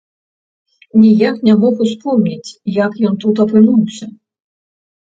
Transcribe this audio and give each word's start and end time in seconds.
Ніяк 1.03 1.35
не 1.51 1.55
мог 1.65 1.85
успомніць, 1.87 2.51
як 2.83 2.91
ён 3.11 3.23
тут 3.27 3.35
апынуўся. 3.49 4.05